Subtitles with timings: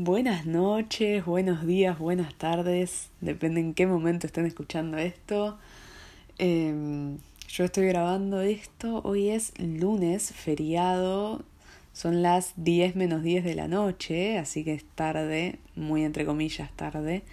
[0.00, 5.58] Buenas noches, buenos días, buenas tardes, depende en qué momento estén escuchando esto.
[6.38, 11.44] Em, yo estoy grabando esto, hoy es lunes, feriado,
[11.92, 16.70] son las 10 menos 10 de la noche, así que es tarde, muy entre comillas
[16.76, 17.24] tarde.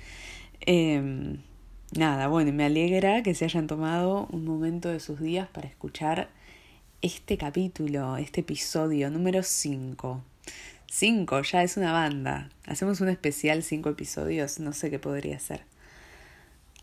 [0.61, 1.37] Em,
[1.95, 6.29] nada, bueno, me alegra que se hayan tomado un momento de sus días para escuchar
[7.03, 10.23] este capítulo, este episodio número 5.
[10.87, 12.49] Cinco, ya es una banda.
[12.65, 15.63] Hacemos un especial cinco episodios, no sé qué podría ser.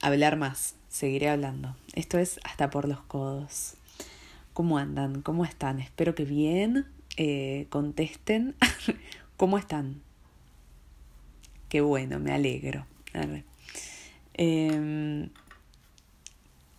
[0.01, 1.77] Hablar más, seguiré hablando.
[1.95, 3.75] Esto es hasta por los codos.
[4.53, 5.23] ¿Cómo andan?
[5.23, 5.81] ¿Cómo están?
[5.81, 6.87] Espero que bien.
[7.17, 8.55] Eh, contesten.
[9.37, 10.03] ¿Cómo están?
[11.69, 12.87] Qué bueno, me alegro.
[14.35, 15.29] Eh,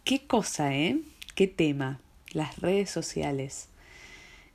[0.04, 1.00] ¿Qué cosa, eh?
[1.34, 2.00] ¿Qué tema?
[2.32, 3.70] Las redes sociales.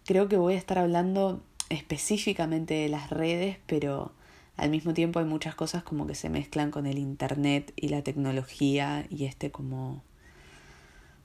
[0.05, 4.13] Creo que voy a estar hablando específicamente de las redes, pero
[4.57, 8.03] al mismo tiempo hay muchas cosas como que se mezclan con el Internet y la
[8.03, 10.03] tecnología y este como...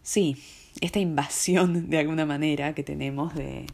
[0.04, 0.38] Sí,
[0.82, 3.66] esta invasión de alguna manera que tenemos de,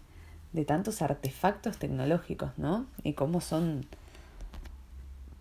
[0.53, 2.85] de tantos artefactos tecnológicos, ¿no?
[3.03, 3.85] Y cómo son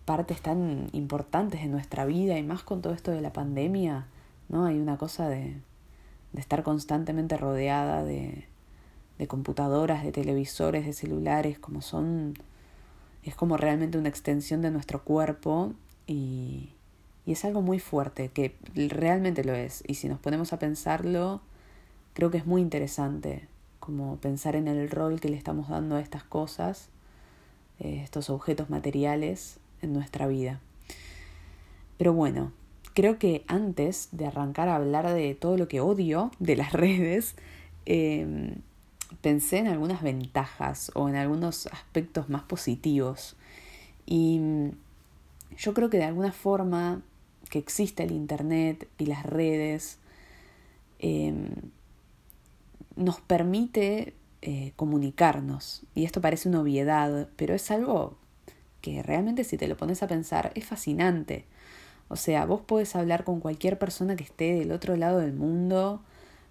[0.05, 4.07] partes tan importantes de nuestra vida y más con todo esto de la pandemia,
[4.49, 4.65] ¿no?
[4.65, 5.55] Hay una cosa de,
[6.33, 8.47] de estar constantemente rodeada de,
[9.19, 12.33] de computadoras, de televisores, de celulares, como son,
[13.23, 15.73] es como realmente una extensión de nuestro cuerpo
[16.07, 16.69] y,
[17.25, 19.83] y es algo muy fuerte, que realmente lo es.
[19.85, 21.41] Y si nos ponemos a pensarlo,
[22.13, 23.47] creo que es muy interesante,
[23.79, 26.89] como pensar en el rol que le estamos dando a estas cosas,
[27.79, 30.59] eh, estos objetos materiales en nuestra vida.
[31.97, 32.51] Pero bueno,
[32.93, 37.35] creo que antes de arrancar a hablar de todo lo que odio de las redes,
[37.85, 38.55] eh,
[39.21, 43.35] pensé en algunas ventajas o en algunos aspectos más positivos.
[44.05, 44.69] Y mm,
[45.57, 47.01] yo creo que de alguna forma
[47.49, 49.97] que existe el Internet y las redes
[50.99, 51.49] em,
[52.95, 55.83] nos permite eh, comunicarnos.
[55.95, 58.17] Y esto parece una obviedad, pero es algo
[58.81, 61.45] que realmente si te lo pones a pensar es fascinante.
[62.07, 66.01] O sea, vos podés hablar con cualquier persona que esté del otro lado del mundo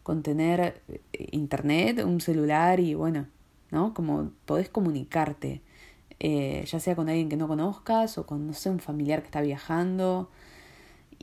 [0.09, 3.27] con tener eh, internet, un celular y bueno,
[3.71, 3.93] ¿no?
[3.93, 5.61] Como podés comunicarte,
[6.19, 9.27] eh, ya sea con alguien que no conozcas o con, no sé, un familiar que
[9.27, 10.31] está viajando.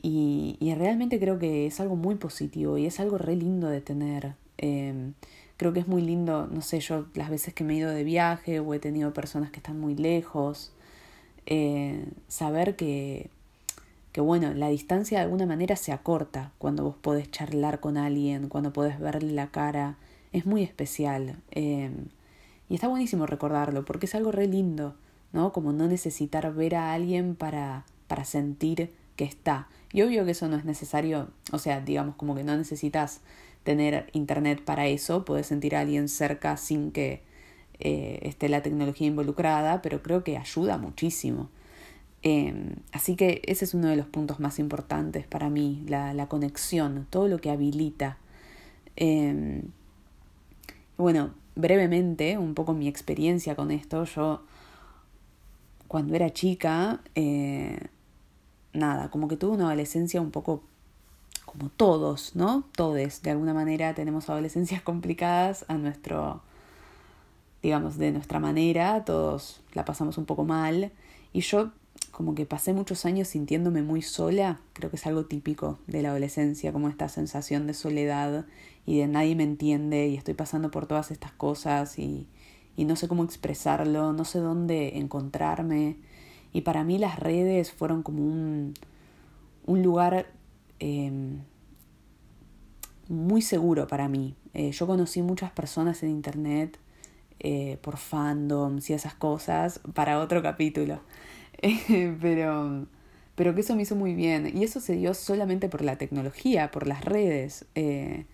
[0.00, 3.80] Y, y realmente creo que es algo muy positivo y es algo re lindo de
[3.80, 4.36] tener.
[4.56, 5.14] Em,
[5.56, 8.04] creo que es muy lindo, no sé, yo las veces que me he ido de
[8.04, 10.72] viaje o he tenido personas que están muy lejos,
[11.46, 13.30] eh, saber que
[14.16, 18.48] que bueno, la distancia de alguna manera se acorta cuando vos podés charlar con alguien,
[18.48, 19.98] cuando podés verle la cara,
[20.32, 21.36] es muy especial.
[21.50, 22.06] Em,
[22.70, 24.94] y está buenísimo recordarlo, porque es algo re lindo,
[25.34, 25.52] ¿no?
[25.52, 29.68] Como no necesitar ver a alguien para, para sentir que está.
[29.92, 33.20] Y obvio que eso no es necesario, o sea, digamos como que no necesitas
[33.64, 37.20] tener internet para eso, podés sentir a alguien cerca sin que
[37.80, 41.50] eh, esté la tecnología involucrada, pero creo que ayuda muchísimo.
[42.28, 47.06] Em, así que ese es uno de los puntos más importantes para mí, la, conexión,
[47.08, 48.18] todo lo que habilita.
[48.96, 49.62] Eh,
[50.98, 54.42] bueno, brevemente, un poco mi experiencia con esto, yo
[55.86, 57.78] cuando era chica, eh,
[58.72, 60.64] nada, como que tuve una adolescencia un poco
[61.44, 62.64] como todos, ¿no?
[62.74, 66.42] Todos, de alguna manera tenemos adolescencias complicadas a nuestro,
[67.62, 70.90] digamos, de nuestra manera, todos la pasamos un poco mal.
[71.32, 71.70] Y yo
[72.16, 76.08] como que pasé muchos años sintiéndome muy sola, creo que es algo típico de la
[76.08, 78.46] adolescencia, como esta sensación de soledad
[78.86, 82.26] y de nadie me entiende y estoy pasando por todas estas cosas y,
[82.74, 85.98] y no sé cómo expresarlo, no sé dónde encontrarme.
[86.54, 88.72] Y para mí las redes fueron como un,
[89.66, 90.32] un lugar
[90.78, 91.42] em,
[93.08, 94.34] muy seguro para mí.
[94.54, 96.78] Eh, yo conocí muchas personas en internet
[97.40, 101.00] eh, por fandoms y esas cosas para otro capítulo.
[102.20, 102.86] pero,
[103.34, 104.56] pero que eso me hizo muy bien.
[104.56, 107.66] Y eso se dio solamente por la tecnología, por las redes.
[107.74, 108.26] Eh,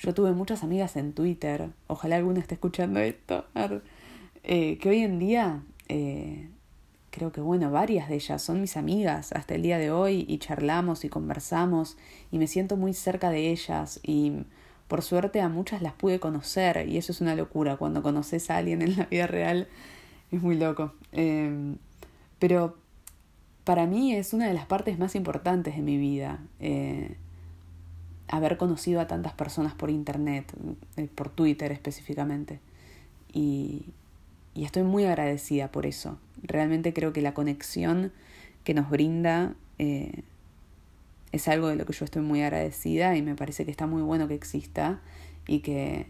[0.00, 3.44] yo tuve muchas amigas en Twitter, ojalá alguna esté escuchando esto,
[4.42, 6.48] eh, que hoy en día, eh,
[7.10, 10.38] creo que bueno, varias de ellas son mis amigas hasta el día de hoy y
[10.38, 11.98] charlamos y conversamos
[12.30, 14.44] y me siento muy cerca de ellas y
[14.88, 18.56] por suerte a muchas las pude conocer y eso es una locura, cuando conoces a
[18.56, 19.68] alguien en la vida real
[20.32, 20.94] es muy loco.
[22.40, 22.76] Pero
[23.62, 26.40] para mí es una de las partes más importantes de mi vida.
[26.58, 27.14] Eh,
[28.26, 30.52] haber conocido a tantas personas por internet,
[30.96, 32.58] eh, por Twitter específicamente.
[33.32, 33.84] Y,
[34.54, 36.18] estoy muy agradecida por eso.
[36.42, 38.12] Realmente creo que la conexión
[38.62, 40.22] que nos brinda eh,
[41.32, 44.02] es algo de lo que yo estoy muy agradecida y me parece que está muy
[44.02, 45.00] bueno que exista
[45.46, 46.06] y que,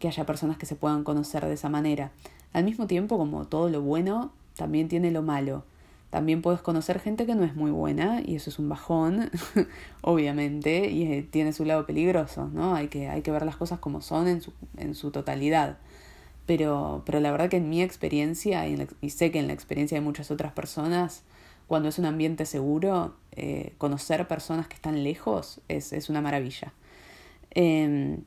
[0.00, 2.10] que haya personas que se puedan conocer de esa manera.
[2.52, 5.64] Al mismo tiempo, como todo lo bueno, también tiene lo malo.
[6.10, 9.30] También puedes conocer gente que no es muy buena y eso es un bajón,
[10.02, 12.74] obviamente, y eh, tiene su lado peligroso, ¿no?
[12.74, 15.78] Hay que, hay que ver las cosas como son en su, en su totalidad.
[16.44, 20.02] Pero, pero la verdad que en mi experiencia, y, sé que en la experiencia de
[20.02, 21.22] muchas otras personas,
[21.66, 26.74] cuando es un ambiente seguro, eh, conocer personas que están lejos es, es una maravilla.
[27.52, 28.18] Eh,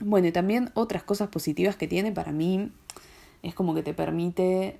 [0.00, 2.70] bueno, y también otras cosas positivas que tiene para mí
[3.42, 4.78] es como que te permite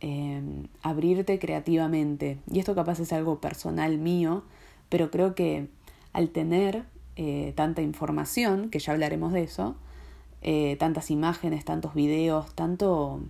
[0.00, 2.38] Em, abrirte creativamente.
[2.50, 4.44] Y esto capaz es algo personal mío,
[4.88, 5.68] pero creo que
[6.14, 6.84] al tener
[7.16, 9.76] eh, tanta información, que ya hablaremos de eso,
[10.40, 13.20] eh, tantas imágenes, tantos videos, tanto,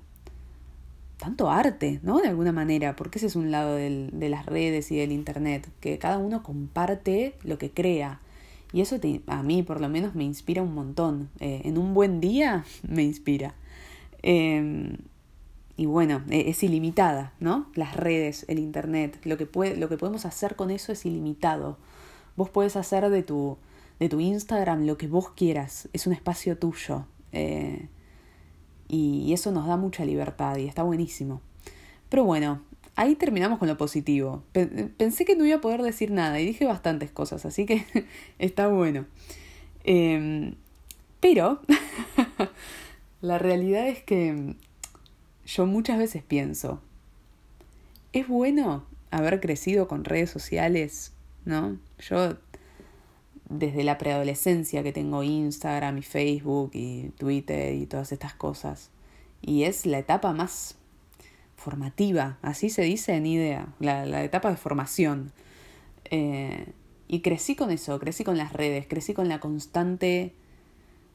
[1.17, 2.21] tanto arte, ¿no?
[2.21, 5.69] De alguna manera, porque ese es un lado del, de las redes y del Internet,
[5.81, 8.21] que cada uno comparte lo que crea.
[8.73, 8.97] Y eso
[9.27, 11.31] a mí por lo menos me inspira un montón.
[11.41, 13.55] Eh, en un buen día me inspira.
[14.23, 14.99] Em,
[15.81, 17.71] y bueno, e, es ilimitada, ¿no?
[17.75, 21.79] Las redes, el Internet, lo que, puede, lo que podemos hacer con eso es ilimitado.
[22.37, 23.57] Vos puedes hacer de tu,
[23.99, 27.07] de tu Instagram lo que vos quieras, es un espacio tuyo.
[27.33, 27.89] Eh,
[28.89, 31.41] y eso nos da mucha libertad y está buenísimo.
[32.11, 32.61] Pero bueno,
[32.95, 34.43] ahí terminamos con lo positivo.
[34.99, 37.87] Pensé que no iba a poder decir nada y dije bastantes cosas, así que
[38.39, 39.07] está bueno.
[39.85, 40.57] Em,
[41.21, 41.63] pero
[43.23, 44.57] la realidad es que
[45.55, 46.81] yo muchas veces pienso,
[48.13, 51.13] ¿es bueno haber crecido con redes sociales?
[51.45, 51.79] ¿No?
[51.99, 52.37] Yo
[53.49, 58.91] desde la preadolescencia que tengo Instagram y Facebook y Twitter y todas estas cosas.
[59.43, 60.77] Y es la etapa más
[61.57, 65.33] formativa, así se dice en idea, la, la etapa de formación.
[66.05, 66.73] Eh,
[67.09, 70.33] y crecí con eso, crecí con las redes, crecí con la constante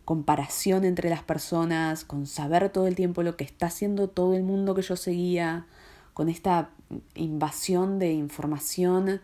[0.06, 4.44] comparación entre las personas, con saber todo el tiempo lo que está haciendo todo el
[4.44, 5.66] mundo que yo seguía,
[6.14, 6.70] con esta
[7.16, 9.20] invasión de información.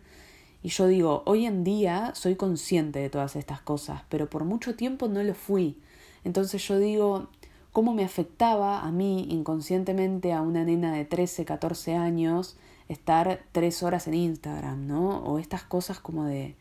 [0.64, 4.76] Y yo digo, hoy en día soy consciente de todas estas cosas, pero por mucho
[4.76, 5.80] tiempo no lo fui.
[6.24, 7.30] Entonces yo digo,
[7.72, 12.58] ¿cómo me afectaba a mí inconscientemente a una nena de 13, 14 años
[12.90, 15.20] estar tres horas en Instagram, ¿no?
[15.24, 16.56] O estas cosas como de,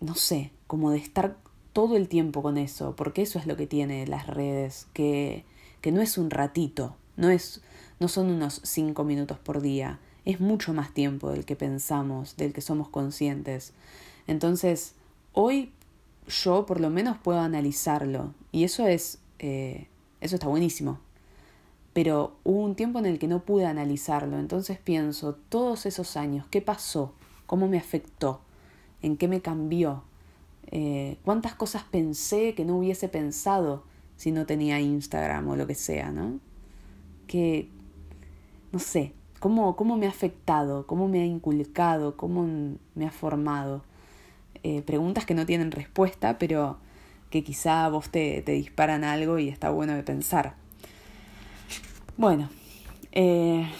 [0.00, 1.36] no sé, como de estar
[1.74, 5.44] todo el tiempo con eso, porque eso es lo que tiene las redes, que,
[5.82, 7.60] que no es un ratito, no, es,
[8.00, 12.52] no son unos cinco minutos por día, es mucho más tiempo del que pensamos, del
[12.54, 13.74] que somos conscientes.
[14.26, 14.94] Entonces,
[15.34, 15.72] hoy
[16.28, 19.88] yo por lo menos puedo analizarlo, y eso es, eh,
[20.20, 21.00] eso está buenísimo.
[21.92, 26.46] Pero hubo un tiempo en el que no pude analizarlo, entonces pienso, todos esos años,
[26.50, 27.12] ¿qué pasó?
[27.46, 28.40] ¿Cómo me afectó?
[29.02, 30.04] ¿En qué me cambió?
[30.76, 33.84] Eh, cuántas cosas pensé que no hubiese pensado
[34.16, 36.40] si no tenía Instagram o lo que sea, ¿no?
[37.28, 37.68] Que,
[38.72, 43.84] no sé, cómo, cómo me ha afectado, cómo me ha inculcado, cómo me ha formado.
[44.64, 46.78] Eh, preguntas que no tienen respuesta, pero
[47.30, 50.56] que quizá vos te, te disparan algo y está bueno de pensar.
[52.16, 52.50] Bueno,
[53.12, 53.70] eh,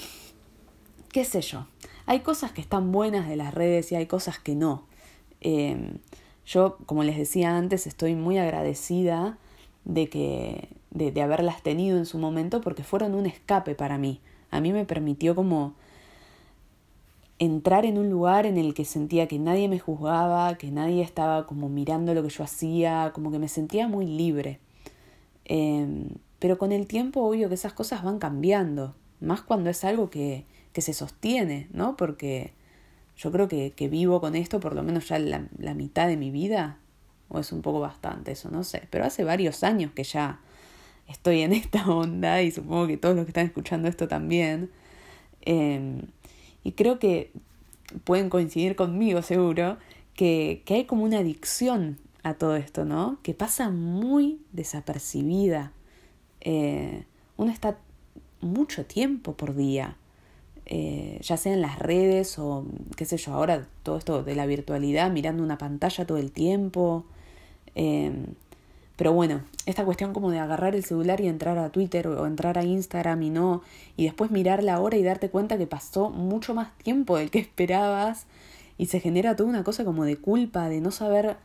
[1.10, 1.66] qué sé yo.
[2.06, 4.84] Hay cosas que están buenas de las redes y hay cosas que no.
[6.46, 9.38] Yo, como les decía antes, estoy muy agradecida
[9.84, 14.20] de que de, haberlas tenido en su momento porque fueron un escape para mí.
[14.50, 15.74] A mí me permitió como
[17.38, 21.46] entrar en un lugar en el que sentía que nadie me juzgaba, que nadie estaba
[21.46, 24.60] como mirando lo que yo hacía, como que me sentía muy libre.
[25.46, 26.08] Eh,
[26.38, 30.44] pero con el tiempo, obvio que esas cosas van cambiando, más cuando es algo que,
[30.72, 31.96] que se sostiene, ¿no?
[31.96, 32.52] Porque
[33.16, 36.16] yo creo que, que vivo con esto por lo menos ya la, la, mitad de
[36.16, 36.78] mi vida,
[37.28, 40.40] o es un poco bastante eso, no sé, pero hace varios años que ya
[41.08, 44.70] estoy en esta onda y supongo que todos los que están escuchando esto también.
[45.42, 46.02] Eh,
[46.62, 47.32] y creo que
[48.04, 49.76] pueden coincidir conmigo seguro
[50.14, 53.18] que, que hay como una adicción a todo esto, ¿no?
[53.22, 55.72] Que pasa muy desapercibida.
[56.40, 57.04] Eh,
[57.36, 57.78] uno está
[58.40, 59.96] mucho tiempo por día
[60.66, 62.64] eh, ya sea en las redes o
[62.96, 67.04] qué sé yo, ahora todo esto de la virtualidad, mirando una pantalla todo el tiempo.
[67.74, 68.12] Eh,
[68.96, 72.58] pero bueno, esta cuestión como de agarrar el celular y entrar a Twitter o entrar
[72.58, 73.62] a Instagram y no,
[73.96, 77.38] y después mirar la hora y darte cuenta que pasó mucho más tiempo del que
[77.40, 78.26] esperabas
[78.78, 81.36] y se genera toda una cosa como de culpa, de no saber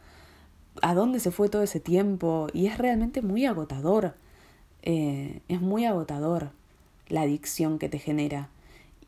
[0.82, 4.16] a dónde se fue todo ese tiempo y es realmente muy agotador.
[4.84, 6.52] eh, es muy agotador
[7.10, 8.50] la adicción que te genera.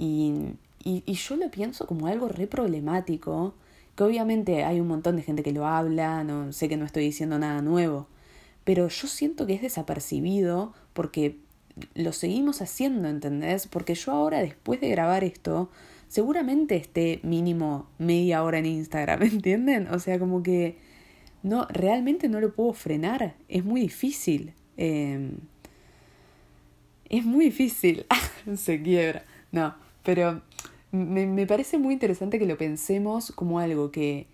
[0.01, 3.53] Y, y, y, yo lo pienso como algo re problemático,
[3.96, 7.03] que obviamente hay un montón de gente que lo habla, no sé que no estoy
[7.03, 8.08] diciendo nada nuevo,
[8.63, 11.38] pero yo siento que es desapercibido porque
[11.93, 13.67] lo seguimos haciendo, ¿entendés?
[13.67, 15.70] Porque yo ahora, después de grabar esto,
[16.08, 19.88] seguramente esté mínimo media hora en Instagram, ¿entienden?
[19.88, 20.77] O sea, como que
[21.43, 24.53] no, realmente no lo puedo frenar, es muy difícil.
[24.77, 25.31] Eh,
[27.08, 28.08] es muy difícil,
[28.55, 29.25] se quiebra.
[29.51, 30.41] No, pero
[30.91, 34.27] me, me, parece muy interesante que lo pensemos como algo que,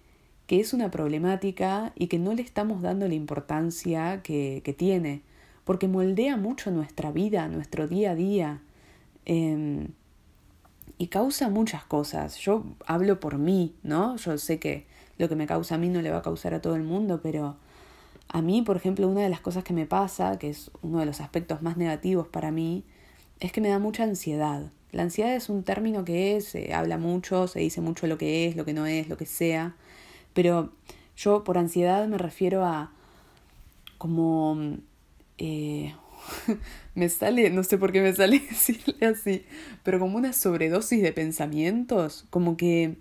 [0.48, 5.22] que es una problemática y que no le estamos dando la importancia que, que tiene,
[5.64, 8.62] porque moldea mucho nuestra vida, nuestro día a día.
[9.26, 9.88] Eh,
[10.98, 12.38] y causa muchas cosas.
[12.38, 14.18] Yo hablo por mí, ¿no?
[14.18, 14.86] Yo sé que
[15.18, 17.20] lo que me causa a mí no le va a causar a todo el mundo,
[17.22, 17.58] pero
[18.30, 21.06] a mí, por ejemplo, una de las cosas que me pasa, que es uno de
[21.06, 22.84] los aspectos más negativos para mí,
[23.40, 24.72] es que me da mucha ansiedad.
[24.92, 28.56] La ansiedad es un término que se habla mucho, se dice mucho lo que es,
[28.56, 29.76] lo que no es, lo que sea,
[30.34, 30.72] pero
[31.16, 32.92] yo por ansiedad me refiero a
[33.98, 34.78] como...
[35.38, 35.94] Eh,
[36.96, 39.46] me sale, no sé por qué me sale decirle así,
[39.84, 42.98] pero como una sobredosis de pensamientos, como que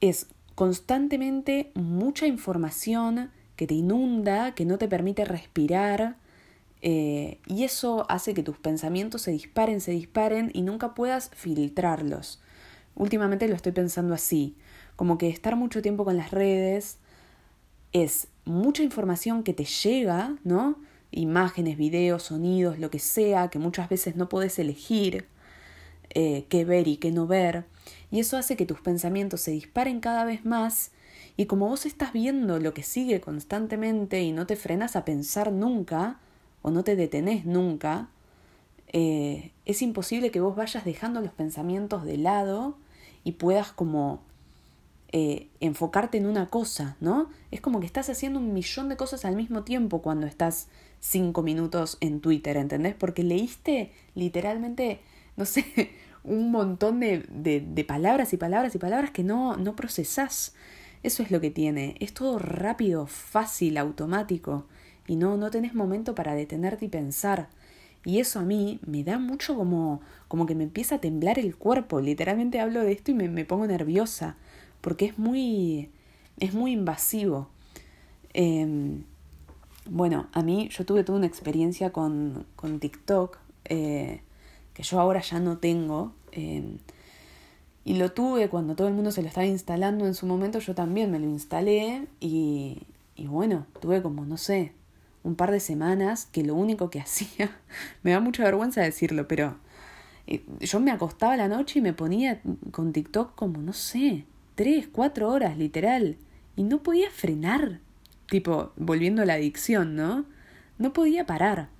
[0.00, 6.16] es constantemente mucha información que te inunda, que no te permite respirar,
[6.82, 12.42] eh, y eso hace que tus pensamientos se disparen, se disparen y nunca puedas filtrarlos.
[12.94, 14.56] Últimamente lo estoy pensando así,
[14.96, 16.98] como que estar mucho tiempo con las redes
[17.92, 20.76] es mucha información que te llega, ¿no?
[21.10, 25.26] Imágenes, videos, sonidos, lo que sea, que muchas veces no puedes elegir
[26.10, 27.64] eh, qué ver y qué no ver,
[28.10, 30.90] y eso hace que tus pensamientos se disparen cada vez más
[31.36, 35.52] y como vos estás viendo lo que sigue constantemente y no te frenas a pensar
[35.52, 36.20] nunca,
[36.62, 38.08] o no te detenés nunca,
[38.92, 42.76] eh, es imposible que vos vayas dejando los pensamientos de lado
[43.24, 44.22] y puedas como
[45.12, 47.28] eh, enfocarte en una cosa, ¿no?
[47.50, 50.68] Es como que estás haciendo un millón de cosas al mismo tiempo cuando estás
[51.00, 52.94] cinco minutos en Twitter, ¿entendés?
[52.94, 55.00] Porque leíste literalmente,
[55.36, 55.90] no sé,
[56.24, 60.54] un montón de, de, palabras y palabras y palabras que no, no procesás.
[61.02, 61.96] Eso es lo que tiene.
[61.98, 64.66] Es todo rápido, fácil, automático.
[65.06, 67.48] Y no, no tenés momento para detenerte y pensar.
[68.04, 71.56] Y eso a mí me da mucho como, como que me empieza a temblar el
[71.56, 72.00] cuerpo.
[72.00, 74.36] Literalmente hablo de esto y me, me pongo nerviosa.
[74.80, 75.90] Porque es muy.
[76.38, 77.48] es muy invasivo.
[78.34, 79.02] Eh,
[79.88, 83.38] bueno, a mí yo tuve toda una experiencia con, con TikTok.
[83.66, 84.22] Eh,
[84.74, 86.12] que yo ahora ya no tengo.
[86.32, 86.78] Eh,
[87.84, 90.74] y lo tuve cuando todo el mundo se lo estaba instalando en su momento, yo
[90.74, 92.82] también me lo instalé y,
[93.16, 94.72] y bueno, tuve como, no sé,
[95.24, 97.50] un par de semanas que lo único que hacía,
[98.02, 99.56] me da mucha vergüenza decirlo, pero
[100.26, 104.24] eh, yo me acostaba la noche y me ponía con TikTok como, no sé,
[104.54, 106.16] tres, cuatro horas literal,
[106.56, 107.80] y no podía frenar,
[108.28, 110.26] tipo, volviendo a la adicción, ¿no?
[110.78, 111.70] No podía parar.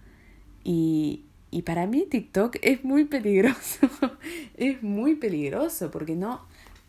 [0.65, 3.89] Y, y para mí TikTok es muy peligroso,
[4.57, 6.41] es muy peligroso porque no,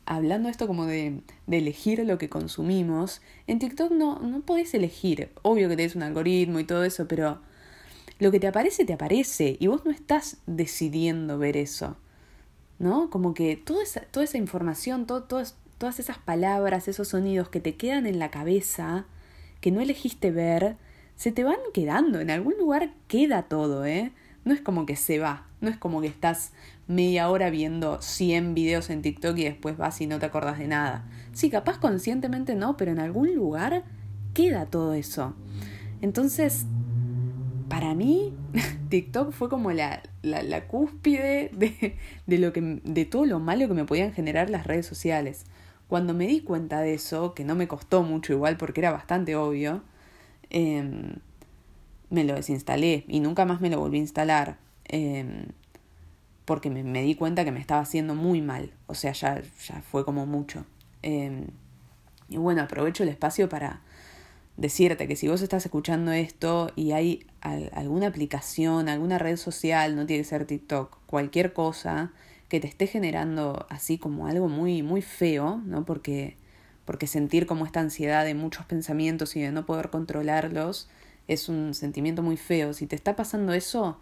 [0.05, 5.29] hablando esto como de, de, elegir lo que consumimos, en TikTok no, no podés elegir,
[5.41, 7.39] obvio que tenés un algoritmo y todo eso, pero
[8.19, 11.97] lo que te aparece te aparece y vos no estás decidiendo ver eso,
[12.79, 13.09] ¿no?
[13.09, 17.59] Como que toda esa, toda esa información, todo, todas, todas esas palabras, esos sonidos que
[17.59, 19.05] te quedan en la cabeza,
[19.61, 20.77] que no elegiste ver,
[21.15, 24.11] se te van quedando, en algún lugar queda todo, ¿eh?
[24.45, 26.51] no es como que se va, no es como que estás
[26.87, 30.67] media hora viendo 100 videos en TikTok y después vas y no te acordás de
[30.67, 31.05] nada.
[31.31, 33.83] Sí, capaz conscientemente no, pero en algún lugar
[34.33, 35.33] queda todo eso.
[36.01, 36.65] Entonces,
[37.69, 38.33] para mí,
[38.89, 41.95] TikTok fue como la, la, la cúspide de,
[42.27, 45.45] de, lo que, de todo lo malo que me podían generar las redes sociales.
[45.87, 49.35] Cuando me di cuenta de eso, que no me costó mucho igual porque era bastante
[49.35, 49.83] obvio,
[50.49, 50.83] eh,
[52.09, 54.57] me lo desinstalé y nunca más me lo volví a instalar.
[54.87, 55.47] Eh,
[56.45, 58.71] porque me, me, di cuenta que me estaba haciendo muy mal.
[58.87, 60.65] O sea, ya, ya fue como mucho.
[61.01, 61.47] Eh,
[62.29, 63.81] y bueno, aprovecho el espacio para
[64.57, 69.95] decirte que si vos estás escuchando esto y hay al, alguna aplicación, alguna red social,
[69.95, 72.11] no tiene que ser TikTok, cualquier cosa
[72.49, 75.85] que te esté generando así como algo muy, muy feo, ¿no?
[75.85, 76.37] Porque,
[76.85, 80.87] porque sentir como esta ansiedad de muchos pensamientos y de no poder controlarlos,
[81.27, 82.73] es un sentimiento muy feo.
[82.73, 83.97] Si te está pasando eso,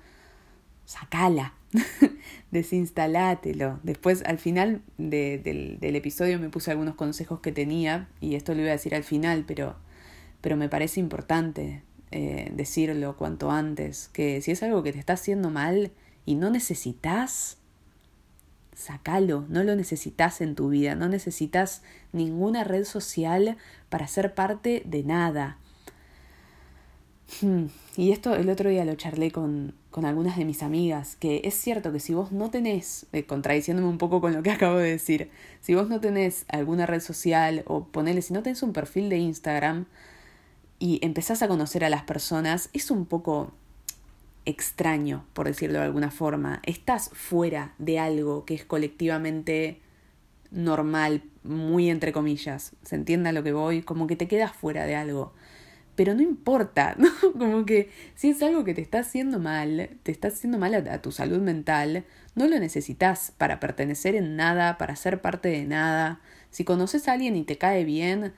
[0.85, 1.53] sacala,
[2.51, 3.79] desinstalátelo.
[3.83, 8.61] Después, al final de, del, episodio, me puse algunos consejos que tenía, y esto lo
[8.61, 9.75] iba a decir al final, pero,
[10.41, 11.83] pero me parece importante.
[12.11, 15.91] eh, decirlo cuanto antes, que si es algo que te está haciendo mal
[16.25, 17.57] y no necesitas,
[18.75, 23.57] sacalo, no lo necesitas en tu vida, no necesitas ninguna red social
[23.89, 25.57] para ser parte de nada.
[27.39, 31.41] Hmm, y esto el otro día lo charlé con, con algunas de mis amigas, que
[31.43, 34.77] es cierto que si vos no tenés, eh, contradiciéndome un poco con lo que acabo
[34.77, 35.29] de decir,
[35.61, 39.17] si vos no tenés alguna red social o ponele, si no tenés un perfil de
[39.17, 39.85] Instagram
[40.79, 43.53] y empezás a conocer a las personas, es un poco
[44.45, 46.61] extraño, por decirlo de alguna forma.
[46.65, 49.79] Estás fuera de algo que es colectivamente
[50.49, 52.73] normal, muy entre comillas.
[52.83, 53.81] ¿Se entiende lo que voy?
[53.83, 55.33] Como que te quedas fuera de algo.
[56.01, 57.09] Pero no importa, ¿no?
[57.33, 60.99] Como que si es algo que te está haciendo mal, te está haciendo mal a,
[60.99, 66.19] tu salud mental, no lo necesitas para pertenecer en nada, para ser parte de nada.
[66.49, 68.33] Si conoces a alguien y te cae bien,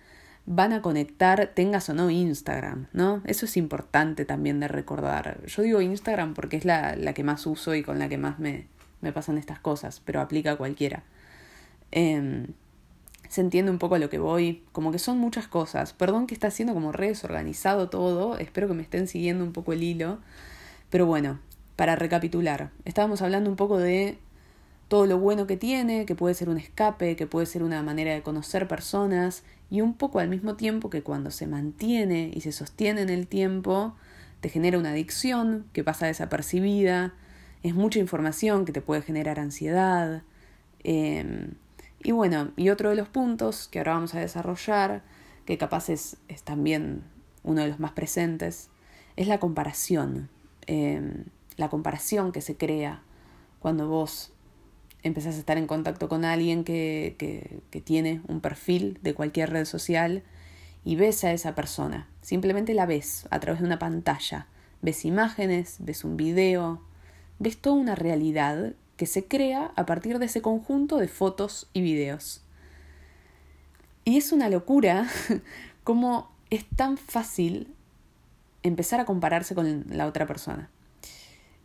[0.46, 3.22] van a conectar, tengas o no Instagram, ¿no?
[3.24, 5.40] Eso es importante también de recordar.
[5.46, 8.40] Yo digo Instagram porque es la, la que más uso y con la que más
[8.40, 8.68] me,
[9.00, 11.04] me pasan estas cosas, pero aplica a cualquiera.
[11.94, 12.46] Eh,
[13.34, 15.94] se entiende un poco a lo que voy, como que son muchas cosas.
[15.94, 19.74] Perdón que está siendo como re desorganizado todo, espero que me estén siguiendo un poco
[19.74, 20.20] el hilo.
[20.92, 21.40] Pero bueno,
[21.76, 24.20] para recapitular, estábamos hablando un poco de
[24.88, 28.14] todo lo bueno que tiene, que puede ser un escape, que puede ser una manera
[28.14, 32.52] de conocer personas y un poco al mismo tiempo que cuando se mantiene y se
[32.52, 33.96] sostiene en el tiempo,
[34.42, 37.16] te genera una adicción que pasa desapercibida,
[37.64, 40.22] es mucha información que te puede generar ansiedad.
[40.84, 41.48] Eh,
[42.04, 45.04] y bueno, y otro de los puntos que ahora vamos a desarrollar,
[45.46, 47.04] que capaz es, es también
[47.44, 48.70] uno de los más presentes,
[49.16, 50.30] es la comparación.
[50.68, 51.26] Eh,
[51.58, 53.02] la comparación que se crea
[53.60, 54.32] cuando vos
[55.04, 59.52] empezás a estar en contacto con alguien que, que, que, tiene un perfil de cualquier
[59.52, 60.24] red social
[60.86, 62.08] y ves a esa persona.
[62.22, 64.48] Simplemente la ves a través de una pantalla.
[64.82, 66.82] Ves imágenes, ves un video,
[67.40, 71.82] ves toda una realidad que se crea a partir de ese conjunto de fotos y
[71.82, 72.42] videos.
[74.06, 75.08] Y es una locura
[75.84, 77.74] cómo es tan fácil
[78.62, 80.70] empezar a compararse con la otra persona.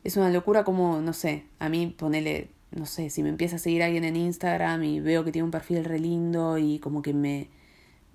[0.05, 3.59] Es una locura como, no sé, a mí ponele no sé, si me empieza a
[3.59, 7.14] seguir alguien en Instagram y veo que tiene un perfil re lindo y como que
[7.14, 7.49] me,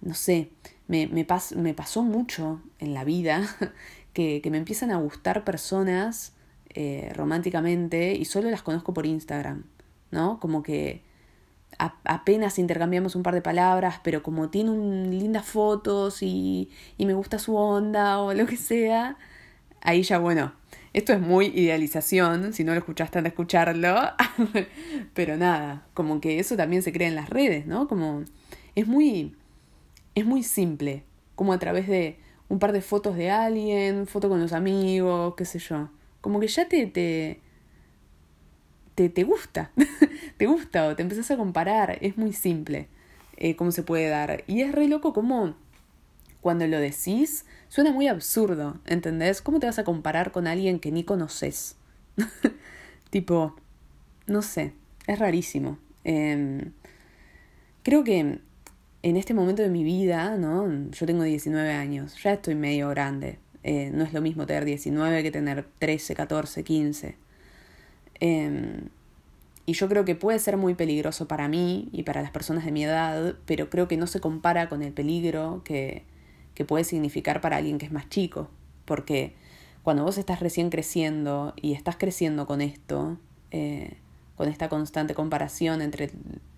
[0.01, 0.51] no sé,
[0.87, 3.43] me, me, pas, me pasó mucho en la vida
[4.13, 6.33] que, que me empiezan a gustar personas
[6.73, 9.63] eh, románticamente y solo las conozco por Instagram,
[10.11, 10.39] ¿no?
[10.39, 11.01] Como que
[11.77, 14.71] a, apenas intercambiamos un par de palabras, pero como tiene
[15.09, 19.17] lindas fotos y, y me gusta su onda o lo que sea,
[19.81, 20.53] ahí ya, bueno,
[20.93, 23.95] esto es muy idealización, si no lo escuchaste de escucharlo,
[25.13, 27.87] pero nada, como que eso también se crea en las redes, ¿no?
[27.87, 28.23] Como
[28.75, 29.35] es muy
[30.15, 31.03] es muy simple,
[31.35, 32.17] como a través de
[32.49, 35.89] un par de fotos de alguien, foto con los amigos, qué sé yo.
[36.23, 37.41] Como que ya te te
[38.95, 39.71] te, te gusta,
[40.37, 42.87] te gusta o te empezás a comparar, es muy simple
[43.37, 44.45] eh, cómo se puede dar.
[44.47, 45.55] Y es re loco como
[46.39, 49.41] cuando lo decís, suena muy absurdo, ¿entendés?
[49.41, 51.75] ¿Cómo te vas a comparar con alguien que ni conoces?
[53.09, 53.55] tipo,
[54.25, 54.73] no sé,
[55.07, 55.77] es rarísimo.
[56.05, 56.69] Eh,
[57.83, 58.39] creo que
[59.03, 60.89] en este momento de mi vida, ¿no?
[60.91, 63.39] Yo tengo 19 años, ya estoy medio grande.
[63.63, 67.15] Eh, no es lo mismo tener 19 que tener 13, 14, 15.
[68.19, 68.81] Eh,
[69.65, 72.71] y yo creo que puede ser muy peligroso para mí y para las personas de
[72.71, 76.03] mi edad, pero creo que no se compara con el peligro que,
[76.53, 78.49] que puede significar para alguien que es más chico.
[78.83, 79.35] Porque
[79.83, 83.17] cuando vos estás recién creciendo y estás creciendo con esto,
[83.51, 83.97] eh,
[84.35, 86.11] con esta constante comparación entre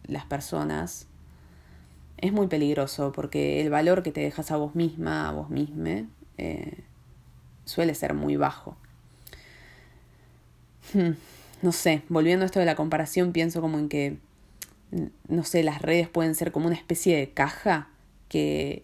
[0.08, 1.08] las personas,
[2.18, 6.08] es muy peligroso porque el valor que te dejas a vos misma, a vos misma,
[6.39, 6.84] eh,
[7.65, 8.78] suele ser muy bajo.
[10.93, 11.12] Hmm,
[11.62, 14.17] no sé, volviendo a esto de la comparación, pienso como en que,
[15.28, 17.89] no sé, las redes pueden ser como una especie de caja
[18.30, 18.84] que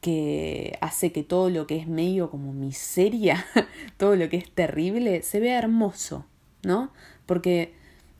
[0.00, 3.44] que hace que todo lo que es medio como miseria,
[3.96, 6.24] todo lo que es terrible, se vea hermoso,
[6.62, 6.90] ¿no?
[7.26, 7.74] Porque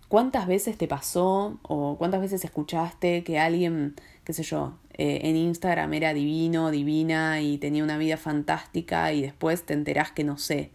[0.09, 5.35] cuántas veces te pasó o cuántas veces escuchaste que alguien, qué sé yo, eh, en
[5.35, 10.37] Instagram era divino, divina y tenía una vida fantástica y después te enterás que no
[10.37, 10.73] sé,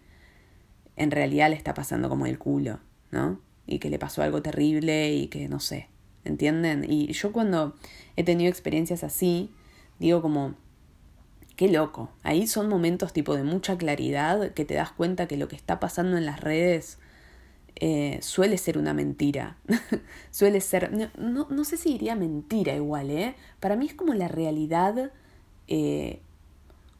[0.95, 2.79] en realidad le está pasando como el culo,
[3.11, 3.39] ¿no?
[3.67, 5.89] Y que le pasó algo terrible y que no sé,
[6.23, 6.91] ¿entienden?
[6.91, 7.75] Y yo cuando
[8.15, 9.51] he tenido experiencias así,
[9.99, 10.55] digo como,
[11.55, 12.09] Qué loco.
[12.23, 15.79] Ahí son momentos tipo de mucha claridad que te das cuenta que lo que está
[15.79, 16.97] pasando en las redes
[17.75, 19.57] eh, suele ser una mentira.
[20.31, 23.35] suele ser, no, no, sé si diría mentira igual, ¿eh?
[23.59, 25.11] Para mí es como la realidad
[25.67, 26.19] eh,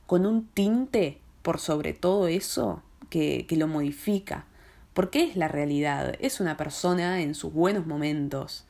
[0.05, 4.45] con un tinte por sobre todo eso que, que lo modifica.
[4.93, 8.65] Porque es la realidad, es una persona en sus buenos momentos.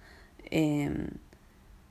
[0.50, 1.08] Em,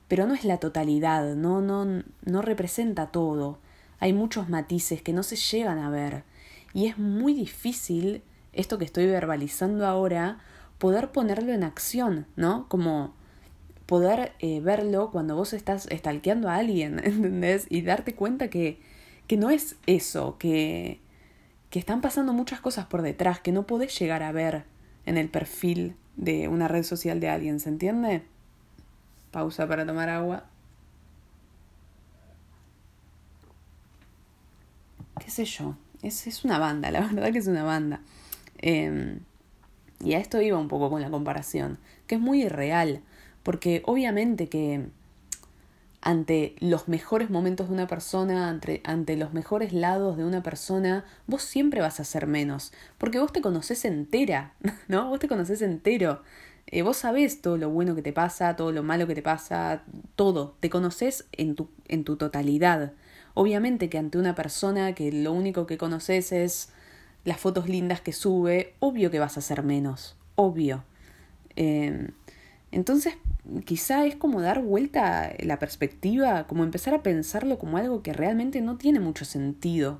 [0.07, 3.59] pero no es la totalidad, no, no, no representa todo.
[3.99, 6.23] Hay muchos matices que no se llegan a ver.
[6.73, 8.21] Y es muy difícil,
[8.55, 10.39] esto que estoy verbalizando ahora,
[10.77, 12.67] poder ponerlo en acción, ¿no?
[12.67, 13.13] Como
[13.85, 17.67] poder eh, verlo cuando vos estás estalqueando a alguien, ¿entendés?
[17.69, 18.79] Y darte cuenta que,
[19.27, 20.99] que no es eso, que,
[21.69, 24.65] que están pasando muchas cosas por detrás que no podés llegar a ver
[25.05, 28.23] en el perfil de una red social de alguien, ¿se entiende?
[29.31, 30.45] Pausa para tomar agua.
[35.19, 35.75] ¿Qué sé yo?
[36.01, 38.01] Es, es una banda, la verdad que es una banda.
[38.65, 39.19] Em,
[39.99, 43.01] y a esto iba un poco con la comparación, que es muy irreal,
[43.43, 44.87] porque obviamente que
[46.01, 51.05] ante los mejores momentos de una persona, ante, ante, los mejores lados de una persona,
[51.27, 54.55] vos siempre vas a ser menos, porque vos te conoces entera,
[54.87, 55.09] ¿no?
[55.09, 56.23] Vos te conoces entero.
[56.65, 59.83] Eh, vos sabés todo lo bueno que te pasa, todo lo malo que te pasa,
[60.15, 60.55] todo.
[60.59, 62.93] Te conoces en tu, en tu totalidad.
[63.35, 66.69] Obviamente que ante una persona que lo único que conoces es
[67.25, 70.15] las fotos lindas que sube, obvio que vas a ser menos.
[70.35, 70.85] Obvio.
[71.57, 72.09] Eh,
[72.71, 73.15] entonces,
[73.65, 78.61] quizá es como dar vuelta la perspectiva, como empezar a pensarlo como algo que realmente
[78.61, 79.99] no tiene mucho sentido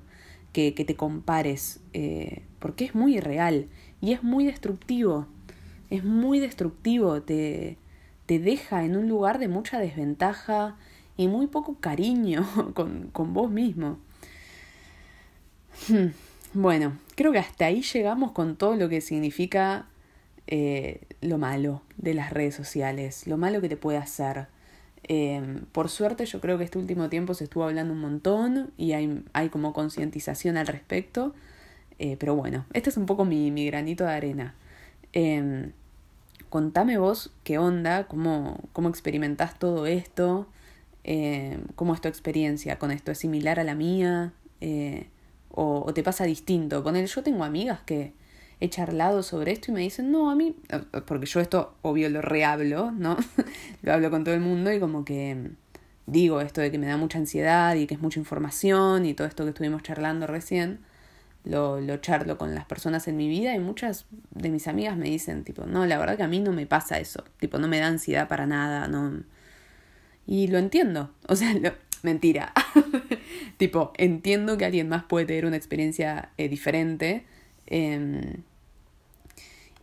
[0.54, 3.68] que, que te compares, eh, porque es muy irreal
[4.00, 5.28] y es muy destructivo
[5.90, 7.78] es muy destructivo, te,
[8.26, 10.76] te deja en un lugar de mucha desventaja
[11.18, 13.98] y muy poco cariño con, con vos mismo.
[15.88, 16.08] Hmm,
[16.54, 19.88] bueno, creo que hasta ahí llegamos con todo lo que significa
[20.48, 24.48] eh, lo malo de las redes sociales, lo malo que te puede hacer.
[25.08, 28.94] Eh, por suerte yo creo que este último tiempo se estuvo hablando un montón y
[28.94, 31.34] hay, hay como concientización al respecto.
[32.00, 34.56] Eh, pero bueno, este es un poco mi, mi granito de arena.
[35.14, 35.72] Eh,
[36.50, 40.48] contame vos qué onda, cómo, cómo experimentás todo esto,
[41.76, 44.34] cómo es tu experiencia con esto, ¿es similar a la mía?
[45.56, 46.84] O, te pasa distinto?
[46.94, 48.14] Él, yo tengo amigas que
[48.60, 52.10] he charlado sobre esto y me dicen, no, a mí, eh, porque yo esto obvio
[52.10, 53.18] lo rehablo, ¿no?
[53.82, 55.52] lo hablo con todo el mundo y como que
[56.06, 59.28] digo esto de que me da mucha ansiedad y que es mucha información y todo
[59.28, 60.80] esto que estuvimos charlando recién
[61.46, 65.06] lo, lo charlo con las personas en mi vida y muchas de mis amigas me
[65.06, 67.80] dicen, tipo, no, la verdad que a mí no me pasa eso, tipo, no me
[67.80, 69.24] da ansiedad para nada, no.
[70.28, 71.54] Y lo entiendo, o sea,
[72.06, 72.54] mentira.
[73.58, 77.26] tipo, entiendo que alguien más puede tener una experiencia eh, diferente.
[77.68, 78.38] Eh,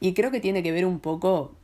[0.00, 1.54] y creo que tiene que ver un poco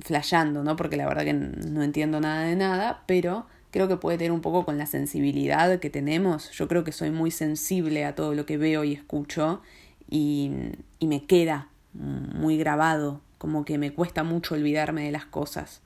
[0.00, 0.76] flasheando, ¿no?
[0.76, 4.40] Porque la verdad que no entiendo nada de nada, pero creo que puede tener un
[4.40, 6.50] poco con la sensibilidad que tenemos.
[6.50, 9.62] Yo creo que soy muy sensible a todo lo que veo y escucho
[10.10, 10.52] y,
[10.98, 15.82] y me queda muy grabado, como que me cuesta mucho olvidarme de las cosas.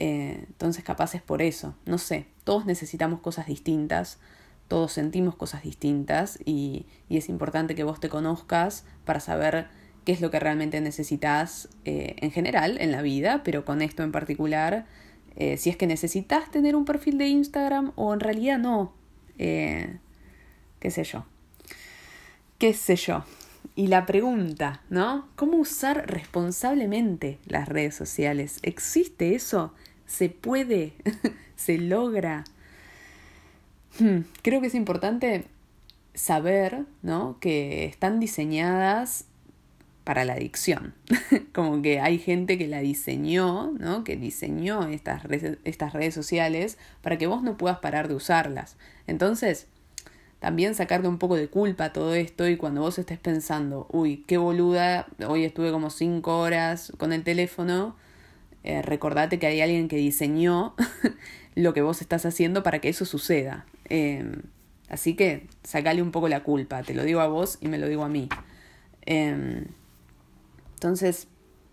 [0.00, 4.18] Eh, entonces capaz es por eso, no sé, todos necesitamos cosas distintas,
[4.68, 9.66] todos sentimos cosas distintas y, es importante que vos te conozcas para saber
[10.06, 14.02] qué es lo que realmente necesitas eh, en general en la vida, pero con esto
[14.02, 14.86] en particular
[15.36, 18.94] eh, si es que necesitas tener un perfil de Instagram o en realidad no.
[19.36, 19.98] Eh,
[20.80, 21.26] qué sé yo.
[22.56, 23.24] Qué sé yo.
[23.76, 25.28] Y la pregunta, ¿no?
[25.36, 28.58] ¿Cómo usar responsablemente las redes sociales?
[28.62, 29.74] ¿Existe eso?
[30.06, 30.94] ¿Se puede?
[31.58, 32.44] ¿Se logra?
[33.98, 35.44] Hmm, creo que es importante
[36.14, 37.38] saber, ¿no?
[37.40, 39.24] Que están diseñadas
[40.04, 40.94] para la adicción.
[41.52, 44.04] Como que hay gente que la diseñó, ¿no?
[44.04, 48.76] Que diseñó estas redes, estas redes sociales para que vos no puedas parar de usarlas.
[49.08, 49.66] Entonces,
[50.38, 54.22] también sacarle un poco de culpa a todo esto y cuando vos estés pensando, uy,
[54.28, 57.96] qué boluda, hoy estuve como cinco horas con el teléfono,
[58.64, 60.74] eh, recordate que hay alguien que diseñó
[61.54, 63.66] lo que vos estás haciendo para que eso suceda.
[63.88, 64.40] Eh,
[64.88, 67.88] así que sacale un poco la culpa, te lo digo a vos y me lo
[67.88, 68.28] digo a mí.
[69.06, 69.64] Eh,
[70.74, 71.26] entonces,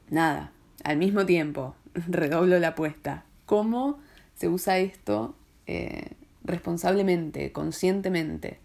[0.10, 0.52] nada,
[0.84, 3.24] al mismo tiempo, redoblo la apuesta.
[3.46, 4.00] ¿Cómo
[4.36, 5.36] se usa esto
[5.68, 8.60] eh, responsablemente, conscientemente?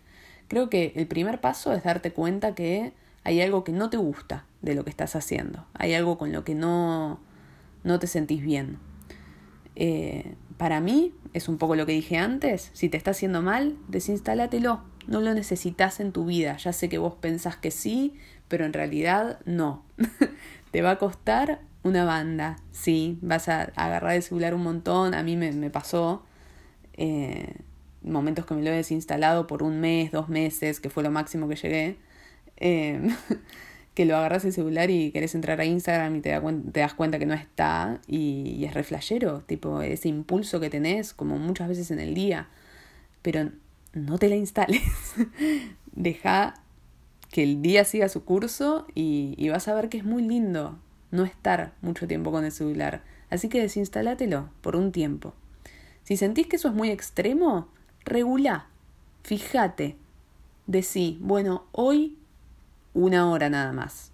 [0.48, 2.92] Creo que el primer paso es darte cuenta que
[3.22, 5.66] hay algo que no te gusta de lo que estás haciendo.
[5.74, 7.20] Hay algo con lo que no,
[7.84, 8.78] no te sentís bien.
[9.76, 13.78] Eh, para mí, es un poco lo que dije antes, si te está haciendo mal,
[13.88, 14.82] desinstálatelo.
[15.06, 16.58] No lo necesitas en tu vida.
[16.58, 18.12] Ya sé que vos pensás que sí,
[18.46, 19.86] pero en realidad no.
[20.70, 25.22] Te va a costar una banda, sí, vas a agarrar el celular un montón, a
[25.22, 26.26] mí me, me pasó.
[26.92, 27.54] Eh,
[28.02, 31.48] momentos que me lo he desinstalado por un mes, dos meses, que fue lo máximo
[31.48, 31.96] que llegué,
[32.56, 33.16] em,
[34.00, 37.26] que lo agarras el celular y querés entrar a Instagram y te, das cuenta que
[37.26, 42.14] no está y, es reflejero, tipo ese impulso que tenés como muchas veces en el
[42.14, 42.48] día,
[43.20, 43.50] pero
[43.92, 44.80] no te la instales,
[45.92, 46.54] deja
[47.30, 50.78] que el día siga su curso y, vas a ver que es muy lindo
[51.10, 55.34] no estar mucho tiempo con el celular, así que desinstálátelo por un tiempo.
[56.04, 57.68] Si sentís que eso es muy extremo,
[58.06, 58.66] regula,
[59.24, 59.96] fíjate,
[60.66, 62.16] decí, bueno, hoy
[62.94, 64.12] una hora nada más.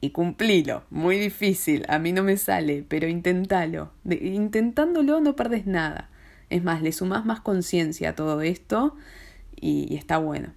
[0.00, 3.92] Y cumplilo, muy difícil, a mí no me sale, pero intentalo.
[4.04, 6.10] intentándolo no perdes nada.
[6.50, 8.94] Es más, le sumás más conciencia a todo esto
[9.56, 10.52] y, está bueno.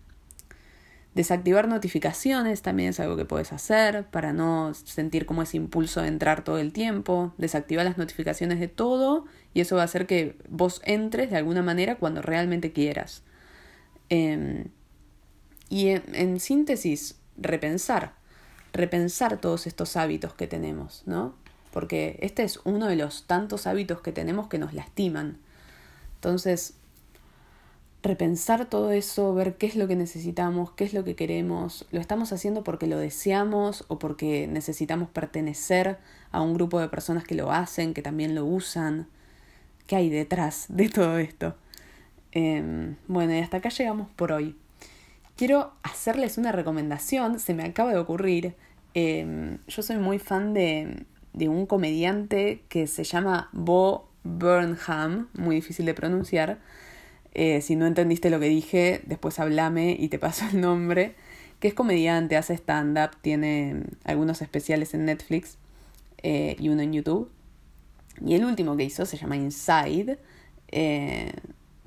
[1.16, 6.08] Desactivar notificaciones también es algo que puedes hacer para no sentir como ese impulso de
[6.08, 7.34] entrar todo el tiempo.
[7.38, 11.64] Desactivar las notificaciones de todo y eso va a hacer que vos entres de alguna
[11.64, 13.24] manera cuando realmente quieras.
[14.10, 14.66] Em,
[15.70, 18.14] y en, síntesis, repensar,
[18.74, 21.36] repensar todos estos hábitos que tenemos, ¿no?
[21.72, 25.38] Porque este es uno de los tantos hábitos que tenemos que nos lastiman.
[26.16, 26.74] Entonces,
[28.02, 32.00] repensar todo eso, ver qué es lo que necesitamos, qué es lo que queremos, lo
[32.00, 35.98] estamos haciendo porque lo deseamos o porque necesitamos pertenecer
[36.32, 39.08] a un grupo de personas que lo hacen, que también lo usan,
[39.86, 41.56] qué hay detrás de todo esto.
[42.32, 44.56] Em, bueno, y hasta acá llegamos por hoy.
[45.40, 48.56] Quiero hacerles una recomendación, se me acaba de ocurrir.
[48.94, 55.56] Em, yo soy muy fan de, de un comediante que se llama Bo Burnham, muy
[55.56, 56.60] difícil de pronunciar.
[57.34, 61.16] Eh, si no entendiste lo que dije, después hablame y te paso el nombre.
[61.62, 65.58] Que es comediante, hace stand-up, tiene algunos especiales en Netflix
[66.22, 67.32] eh, y uno en YouTube.
[68.26, 70.20] Y el último que hizo se llama Inside,
[70.68, 71.32] eh,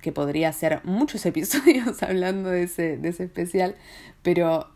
[0.03, 3.77] que podría hacer muchos episodios hablando de ese, de ese especial,
[4.23, 4.69] pero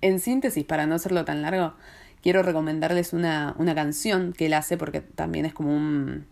[0.00, 1.74] en síntesis, para no hacerlo tan largo,
[2.22, 6.26] quiero recomendarles una, una canción que él hace porque también es como un...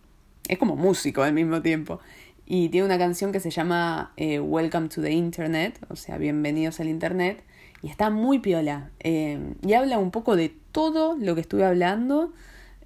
[0.47, 2.01] es como músico al mismo tiempo.
[2.47, 6.81] Y tiene una canción que se llama eh, Welcome to the Internet, o sea, bienvenidos
[6.81, 7.45] al Internet.
[7.83, 8.91] Y está muy piola.
[9.01, 12.33] Eh, y habla un poco de todo lo que estuve hablando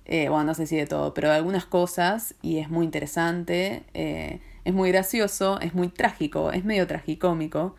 [0.06, 3.84] eh, bueno, no sé si de todo, pero de algunas cosas y es muy interesante,
[3.94, 7.76] eh, es muy gracioso, es muy trágico, es medio tragicómico.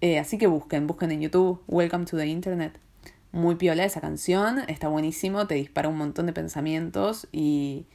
[0.00, 2.78] Eh, así que busquen, busquen en YouTube Welcome to the Internet.
[3.32, 7.86] Muy piola esa canción, está buenísimo, te dispara un montón de pensamientos y,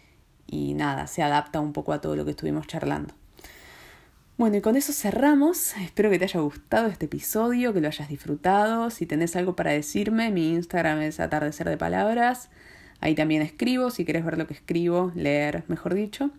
[0.48, 3.14] y nada, se adapta un poco a todo lo que estuvimos charlando.
[4.38, 5.76] Bueno, y con eso cerramos.
[5.78, 8.90] Espero que te haya gustado este episodio, que lo hayas disfrutado.
[8.90, 12.50] Si tenés algo para decirme, mi Instagram es atardecer de palabras.
[13.02, 16.32] Ahí también escribo, si quieres ver lo que escribo, leer, mejor dicho.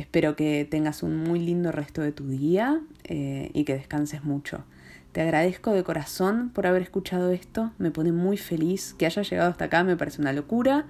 [0.00, 4.64] Espero que tengas un muy lindo resto de tu día eh, y que descanses mucho.
[5.12, 9.50] Te agradezco de corazón por haber escuchado esto, me pone muy feliz que hayas llegado
[9.50, 10.86] hasta acá, me parece una locura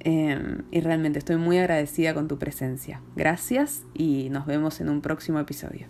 [0.00, 3.00] em, y realmente estoy muy agradecida con tu presencia.
[3.14, 5.86] Gracias y nos vemos en un próximo episodio.